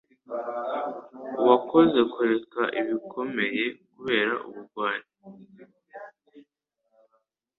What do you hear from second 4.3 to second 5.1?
ubugwari